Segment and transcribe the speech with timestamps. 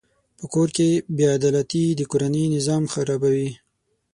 [0.37, 3.49] په کور کې بېعدالتي د کورنۍ نظام خرابوي.